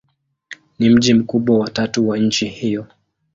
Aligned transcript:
Ni 0.79 0.89
mji 0.89 1.13
mkubwa 1.13 1.59
wa 1.59 1.69
tatu 1.69 2.07
wa 2.09 2.17
nchi 2.17 2.47
hiyo. 2.49 2.87